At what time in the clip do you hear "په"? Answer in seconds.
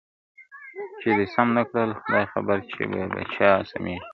3.13-3.21